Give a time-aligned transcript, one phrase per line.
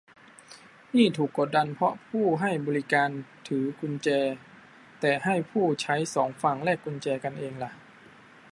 [0.97, 3.09] นี่ถูกกดดันเพราะผู้ให้บริการ
[3.47, 4.07] ถือกุญแจ
[4.99, 7.71] แต่ให้ผู้ใช้สองฝั่งแลกกุญแจกันเองล่ะ